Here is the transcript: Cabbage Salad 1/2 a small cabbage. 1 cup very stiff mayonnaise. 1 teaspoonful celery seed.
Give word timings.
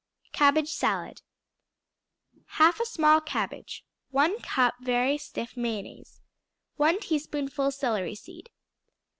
Cabbage 0.31 0.71
Salad 0.73 1.21
1/2 2.55 2.79
a 2.79 2.85
small 2.87 3.21
cabbage. 3.21 3.85
1 4.09 4.39
cup 4.39 4.73
very 4.81 5.15
stiff 5.19 5.55
mayonnaise. 5.55 6.21
1 6.77 7.01
teaspoonful 7.01 7.69
celery 7.69 8.15
seed. 8.15 8.49